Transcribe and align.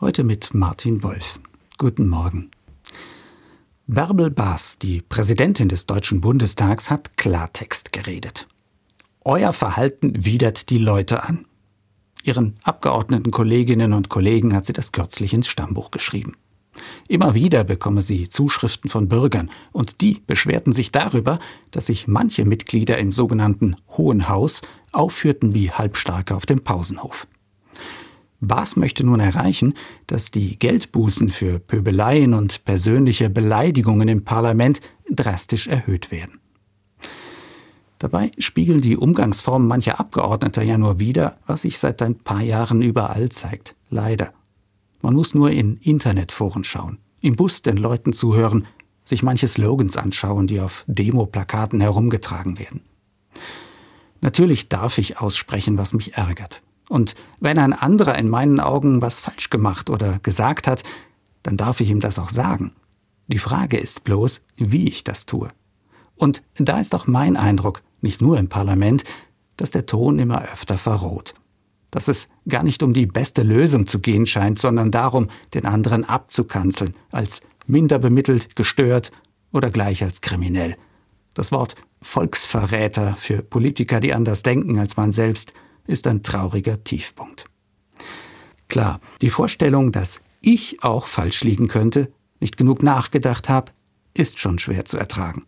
Heute 0.00 0.24
mit 0.24 0.54
Martin 0.54 1.02
Wolf. 1.02 1.40
Guten 1.76 2.08
Morgen. 2.08 2.50
Bärbel 3.86 4.30
Baas, 4.30 4.78
die 4.78 5.02
Präsidentin 5.02 5.68
des 5.68 5.84
Deutschen 5.84 6.22
Bundestags, 6.22 6.88
hat 6.88 7.18
Klartext 7.18 7.92
geredet. 7.92 8.48
Euer 9.26 9.52
Verhalten 9.52 10.24
widert 10.24 10.70
die 10.70 10.78
Leute 10.78 11.22
an. 11.22 11.46
Ihren 12.22 12.54
Abgeordneten 12.64 13.30
Kolleginnen 13.30 13.92
und 13.92 14.08
Kollegen 14.08 14.54
hat 14.54 14.64
sie 14.64 14.72
das 14.72 14.92
kürzlich 14.92 15.34
ins 15.34 15.48
Stammbuch 15.48 15.90
geschrieben. 15.90 16.34
Immer 17.06 17.34
wieder 17.34 17.62
bekomme 17.62 18.02
sie 18.02 18.30
Zuschriften 18.30 18.88
von 18.88 19.06
Bürgern, 19.06 19.50
und 19.70 20.00
die 20.00 20.22
beschwerten 20.26 20.72
sich 20.72 20.92
darüber, 20.92 21.38
dass 21.72 21.86
sich 21.86 22.08
manche 22.08 22.46
Mitglieder 22.46 22.96
im 22.96 23.12
sogenannten 23.12 23.76
Hohen 23.98 24.30
Haus 24.30 24.62
aufführten 24.92 25.54
wie 25.54 25.70
Halbstarke 25.70 26.34
auf 26.34 26.46
dem 26.46 26.64
Pausenhof. 26.64 27.26
Baas 28.40 28.76
möchte 28.76 29.04
nun 29.04 29.20
erreichen, 29.20 29.74
dass 30.06 30.30
die 30.30 30.58
Geldbußen 30.58 31.28
für 31.28 31.58
Pöbeleien 31.58 32.32
und 32.32 32.64
persönliche 32.64 33.28
Beleidigungen 33.28 34.08
im 34.08 34.24
Parlament 34.24 34.80
drastisch 35.10 35.66
erhöht 35.68 36.10
werden. 36.10 36.40
Dabei 37.98 38.30
spiegeln 38.38 38.80
die 38.80 38.96
Umgangsformen 38.96 39.68
mancher 39.68 40.00
Abgeordneter 40.00 40.62
ja 40.62 40.78
nur 40.78 40.98
wider, 40.98 41.36
was 41.46 41.62
sich 41.62 41.78
seit 41.78 42.00
ein 42.00 42.14
paar 42.14 42.42
Jahren 42.42 42.80
überall 42.80 43.28
zeigt. 43.28 43.76
Leider. 43.90 44.32
Man 45.02 45.14
muss 45.14 45.34
nur 45.34 45.50
in 45.50 45.76
Internetforen 45.76 46.64
schauen, 46.64 46.98
im 47.20 47.36
Bus 47.36 47.60
den 47.60 47.76
Leuten 47.76 48.14
zuhören, 48.14 48.66
sich 49.04 49.22
manche 49.22 49.48
Slogans 49.48 49.98
anschauen, 49.98 50.46
die 50.46 50.60
auf 50.60 50.84
Demoplakaten 50.86 51.80
herumgetragen 51.80 52.58
werden. 52.58 52.80
Natürlich 54.22 54.70
darf 54.70 54.96
ich 54.96 55.18
aussprechen, 55.18 55.76
was 55.76 55.92
mich 55.92 56.14
ärgert. 56.14 56.62
Und 56.90 57.14
wenn 57.38 57.56
ein 57.58 57.72
anderer 57.72 58.18
in 58.18 58.28
meinen 58.28 58.58
Augen 58.58 59.00
was 59.00 59.20
falsch 59.20 59.48
gemacht 59.48 59.90
oder 59.90 60.18
gesagt 60.24 60.66
hat, 60.66 60.82
dann 61.44 61.56
darf 61.56 61.80
ich 61.80 61.88
ihm 61.88 62.00
das 62.00 62.18
auch 62.18 62.30
sagen. 62.30 62.72
Die 63.28 63.38
Frage 63.38 63.78
ist 63.78 64.02
bloß, 64.02 64.42
wie 64.56 64.88
ich 64.88 65.04
das 65.04 65.24
tue. 65.24 65.50
Und 66.16 66.42
da 66.56 66.80
ist 66.80 66.92
auch 66.96 67.06
mein 67.06 67.36
Eindruck, 67.36 67.82
nicht 68.00 68.20
nur 68.20 68.38
im 68.38 68.48
Parlament, 68.48 69.04
dass 69.56 69.70
der 69.70 69.86
Ton 69.86 70.18
immer 70.18 70.42
öfter 70.42 70.78
verroht. 70.78 71.34
Dass 71.92 72.08
es 72.08 72.26
gar 72.48 72.64
nicht 72.64 72.82
um 72.82 72.92
die 72.92 73.06
beste 73.06 73.44
Lösung 73.44 73.86
zu 73.86 74.00
gehen 74.00 74.26
scheint, 74.26 74.58
sondern 74.58 74.90
darum, 74.90 75.28
den 75.54 75.66
anderen 75.66 76.04
abzukanzeln, 76.04 76.96
als 77.12 77.40
minder 77.68 78.00
bemittelt, 78.00 78.56
gestört 78.56 79.12
oder 79.52 79.70
gleich 79.70 80.02
als 80.02 80.22
kriminell. 80.22 80.76
Das 81.34 81.52
Wort 81.52 81.76
Volksverräter 82.02 83.14
für 83.16 83.42
Politiker, 83.42 84.00
die 84.00 84.12
anders 84.12 84.42
denken 84.42 84.80
als 84.80 84.96
man 84.96 85.12
selbst, 85.12 85.52
ist 85.86 86.06
ein 86.06 86.22
trauriger 86.22 86.82
Tiefpunkt. 86.84 87.46
Klar, 88.68 89.00
die 89.20 89.30
Vorstellung, 89.30 89.92
dass 89.92 90.20
ich 90.40 90.82
auch 90.82 91.06
falsch 91.06 91.42
liegen 91.42 91.68
könnte, 91.68 92.12
nicht 92.38 92.56
genug 92.56 92.82
nachgedacht 92.82 93.48
habe, 93.48 93.72
ist 94.14 94.38
schon 94.38 94.58
schwer 94.58 94.84
zu 94.84 94.96
ertragen. 94.96 95.44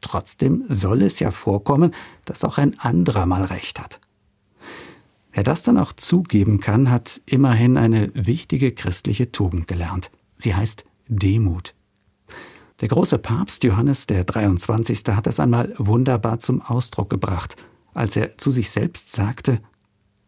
Trotzdem 0.00 0.64
soll 0.68 1.02
es 1.02 1.18
ja 1.18 1.30
vorkommen, 1.30 1.94
dass 2.24 2.44
auch 2.44 2.58
ein 2.58 2.78
anderer 2.78 3.26
mal 3.26 3.44
recht 3.44 3.80
hat. 3.80 4.00
Wer 5.32 5.42
das 5.42 5.62
dann 5.62 5.78
auch 5.78 5.92
zugeben 5.92 6.60
kann, 6.60 6.90
hat 6.90 7.20
immerhin 7.26 7.76
eine 7.76 8.10
wichtige 8.14 8.72
christliche 8.72 9.32
Tugend 9.32 9.66
gelernt. 9.66 10.10
Sie 10.36 10.54
heißt 10.54 10.84
Demut. 11.08 11.74
Der 12.80 12.88
große 12.88 13.18
Papst 13.18 13.64
Johannes 13.64 14.06
der 14.06 14.24
23. 14.24 15.02
hat 15.08 15.26
das 15.26 15.40
einmal 15.40 15.72
wunderbar 15.78 16.38
zum 16.38 16.60
Ausdruck 16.60 17.08
gebracht– 17.10 17.56
als 17.94 18.16
er 18.16 18.36
zu 18.36 18.50
sich 18.50 18.70
selbst 18.70 19.12
sagte, 19.12 19.60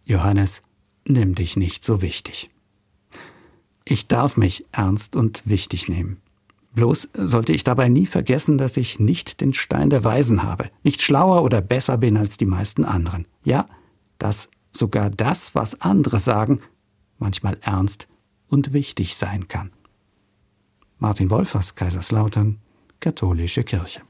Johannes, 0.04 0.62
nimm 1.06 1.34
dich 1.34 1.56
nicht 1.56 1.84
so 1.84 2.00
wichtig. 2.00 2.50
Ich 3.84 4.08
darf 4.08 4.36
mich 4.36 4.64
ernst 4.72 5.14
und 5.14 5.42
wichtig 5.46 5.88
nehmen. 5.88 6.20
Bloß 6.74 7.08
sollte 7.14 7.52
ich 7.52 7.64
dabei 7.64 7.88
nie 7.88 8.06
vergessen, 8.06 8.58
dass 8.58 8.76
ich 8.76 8.98
nicht 8.98 9.40
den 9.40 9.54
Stein 9.54 9.90
der 9.90 10.04
Weisen 10.04 10.42
habe, 10.42 10.70
nicht 10.82 11.02
schlauer 11.02 11.42
oder 11.42 11.60
besser 11.60 11.96
bin 11.98 12.16
als 12.16 12.36
die 12.36 12.46
meisten 12.46 12.84
anderen. 12.84 13.26
Ja, 13.44 13.66
dass 14.18 14.48
sogar 14.72 15.08
das, 15.08 15.54
was 15.54 15.80
andere 15.80 16.20
sagen, 16.20 16.60
manchmal 17.18 17.58
ernst 17.62 18.08
und 18.48 18.72
wichtig 18.72 19.16
sein 19.16 19.48
kann. 19.48 19.70
Martin 20.98 21.30
Wolfers, 21.30 21.74
Kaiserslautern, 21.74 22.58
Katholische 23.00 23.64
Kirche. 23.64 24.02